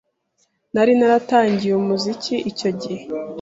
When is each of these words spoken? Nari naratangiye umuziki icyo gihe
Nari 0.73 0.93
naratangiye 0.99 1.73
umuziki 1.81 2.35
icyo 2.51 2.69
gihe 2.81 3.01